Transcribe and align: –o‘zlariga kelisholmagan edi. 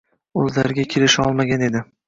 –o‘zlariga 0.43 0.87
kelisholmagan 0.95 1.69
edi. 1.71 1.87